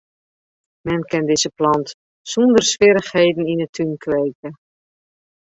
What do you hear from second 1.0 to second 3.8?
kin dizze plant sonder swierrichheden yn 'e